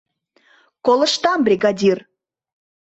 Колыштам, 0.85 1.39
бригадир! 1.47 1.97